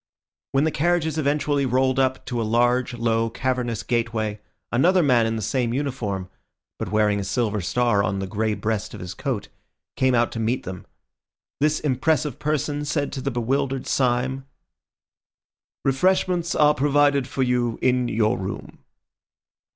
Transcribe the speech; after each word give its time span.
When 0.53 0.63
the 0.63 0.71
carriages 0.71 1.19
eventually 1.19 1.63
rolled 1.67 1.99
up 1.99 2.25
to 2.25 2.41
a 2.41 2.41
large, 2.41 2.95
low, 2.95 3.29
cavernous 3.29 3.83
gateway, 3.83 4.39
another 4.71 5.03
man 5.03 5.27
in 5.27 5.35
the 5.35 5.43
same 5.43 5.75
uniform, 5.75 6.27
but 6.79 6.89
wearing 6.91 7.19
a 7.19 7.23
silver 7.23 7.61
star 7.61 8.01
on 8.03 8.17
the 8.17 8.25
grey 8.25 8.55
breast 8.55 8.95
of 8.95 8.99
his 8.99 9.13
coat, 9.13 9.49
came 9.95 10.15
out 10.15 10.31
to 10.31 10.39
meet 10.39 10.63
them. 10.63 10.87
This 11.59 11.79
impressive 11.79 12.39
person 12.39 12.83
said 12.83 13.11
to 13.13 13.21
the 13.21 13.29
bewildered 13.29 13.85
Syme— 13.85 14.47
"Refreshments 15.85 16.55
are 16.55 16.73
provided 16.73 17.27
for 17.27 17.43
you 17.43 17.77
in 17.79 18.07
your 18.07 18.39
room." 18.39 18.79